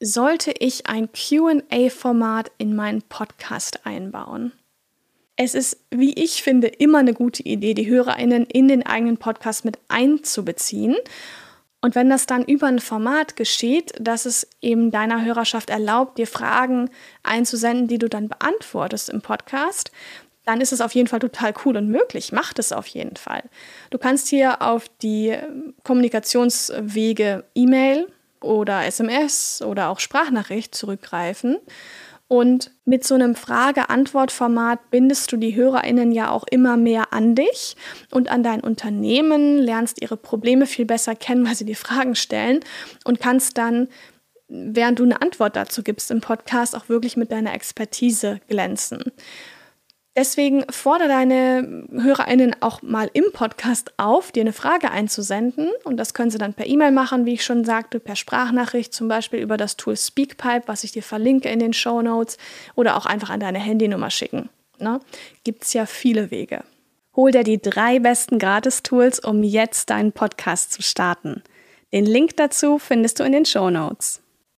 [0.00, 4.52] sollte ich ein QA-Format in meinen Podcast einbauen?
[5.36, 9.64] Es ist, wie ich finde, immer eine gute Idee, die HörerInnen in den eigenen Podcast
[9.64, 10.96] mit einzubeziehen.
[11.82, 16.26] Und wenn das dann über ein Format geschieht, dass es eben deiner Hörerschaft erlaubt, dir
[16.26, 16.90] Fragen
[17.22, 19.90] einzusenden, die du dann beantwortest im Podcast,
[20.44, 22.32] dann ist es auf jeden Fall total cool und möglich.
[22.32, 23.44] Mach das auf jeden Fall.
[23.90, 25.36] Du kannst hier auf die
[25.84, 28.08] Kommunikationswege E-Mail
[28.42, 31.58] oder SMS oder auch Sprachnachricht zurückgreifen.
[32.28, 37.76] Und mit so einem Frage-Antwort-Format bindest du die HörerInnen ja auch immer mehr an dich
[38.12, 42.60] und an dein Unternehmen, lernst ihre Probleme viel besser kennen, weil sie dir Fragen stellen
[43.04, 43.88] und kannst dann,
[44.46, 49.02] während du eine Antwort dazu gibst im Podcast, auch wirklich mit deiner Expertise glänzen.
[50.16, 55.70] Deswegen fordere deine HörerInnen auch mal im Podcast auf, dir eine Frage einzusenden.
[55.84, 59.06] Und das können sie dann per E-Mail machen, wie ich schon sagte, per Sprachnachricht, zum
[59.06, 62.38] Beispiel über das Tool Speakpipe, was ich dir verlinke in den Show Notes,
[62.74, 64.48] oder auch einfach an deine Handynummer schicken.
[64.78, 65.00] Ne?
[65.44, 66.64] Gibt es ja viele Wege.
[67.14, 71.42] Hol dir die drei besten Gratis-Tools, um jetzt deinen Podcast zu starten.
[71.92, 74.22] Den Link dazu findest du in den Show Notes.